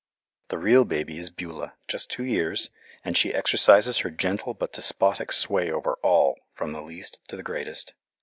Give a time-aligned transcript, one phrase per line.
[0.47, 2.71] The real baby is Beulah, just two years,
[3.05, 7.43] and she exercises her gentle but despotic sway over all, from the least to the
[7.43, 7.93] greatest.